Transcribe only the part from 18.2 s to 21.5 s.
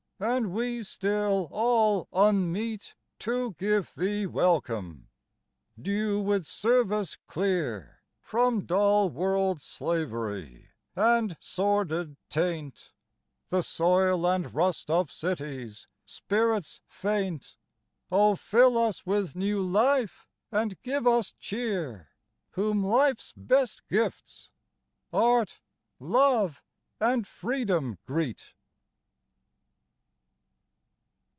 fill us with new life, and give us